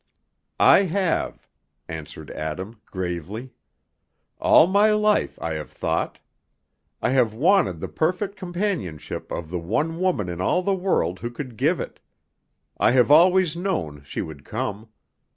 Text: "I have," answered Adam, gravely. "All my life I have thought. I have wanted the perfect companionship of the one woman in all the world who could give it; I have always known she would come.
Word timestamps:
"I 0.59 0.81
have," 0.85 1.47
answered 1.87 2.31
Adam, 2.31 2.81
gravely. 2.87 3.51
"All 4.39 4.65
my 4.65 4.91
life 4.93 5.37
I 5.39 5.53
have 5.53 5.71
thought. 5.71 6.17
I 7.03 7.11
have 7.11 7.35
wanted 7.35 7.79
the 7.81 7.87
perfect 7.87 8.35
companionship 8.35 9.31
of 9.31 9.51
the 9.51 9.59
one 9.59 9.99
woman 9.99 10.27
in 10.27 10.41
all 10.41 10.63
the 10.63 10.73
world 10.73 11.19
who 11.19 11.29
could 11.29 11.55
give 11.55 11.79
it; 11.79 11.99
I 12.79 12.89
have 12.93 13.11
always 13.11 13.55
known 13.55 14.01
she 14.03 14.23
would 14.23 14.43
come. 14.43 14.89